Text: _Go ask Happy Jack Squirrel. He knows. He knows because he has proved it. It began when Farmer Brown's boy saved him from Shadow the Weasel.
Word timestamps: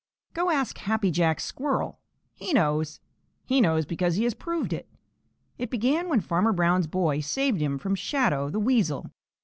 _Go 0.33 0.49
ask 0.49 0.79
Happy 0.79 1.11
Jack 1.11 1.39
Squirrel. 1.39 1.99
He 2.33 2.53
knows. 2.53 2.99
He 3.45 3.61
knows 3.61 3.85
because 3.85 4.15
he 4.15 4.23
has 4.23 4.33
proved 4.33 4.73
it. 4.73 4.89
It 5.59 5.69
began 5.69 6.09
when 6.09 6.21
Farmer 6.21 6.53
Brown's 6.53 6.87
boy 6.87 7.19
saved 7.19 7.61
him 7.61 7.77
from 7.77 7.93
Shadow 7.93 8.49
the 8.49 8.59
Weasel. 8.59 9.11